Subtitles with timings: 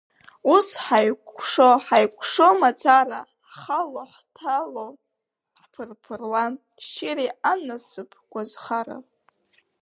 [0.53, 4.85] Ус ҳаикәшо, ҳаикәшо мацара, ҳхало-ҳҭало,
[5.59, 6.43] ҳԥырԥыруа,
[6.87, 8.97] шьыри, анасыԥ гәазхара…